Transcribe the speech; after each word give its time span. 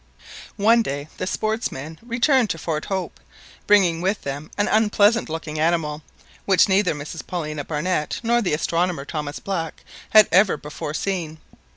One 0.57 0.81
day 0.81 1.09
the 1.17 1.27
sportsmen 1.27 1.99
returned 2.01 2.49
to 2.49 2.57
Fort 2.57 2.85
Hope, 2.85 3.19
bringing 3.67 4.01
with 4.01 4.23
them 4.23 4.49
an 4.57 4.67
unpleasant 4.67 5.29
looking 5.29 5.59
animal, 5.59 6.01
which 6.45 6.67
neither 6.67 6.95
Mrs 6.95 7.27
Paulina 7.27 7.63
Barnett 7.63 8.19
nor 8.23 8.41
the 8.41 8.55
astronomer, 8.55 9.05
Thomas 9.05 9.37
Black, 9.37 9.83
had 10.09 10.27
ever 10.31 10.57
before 10.57 10.95
seen. 10.95 11.37